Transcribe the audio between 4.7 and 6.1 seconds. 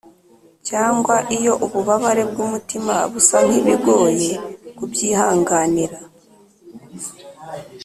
kubyihanganira,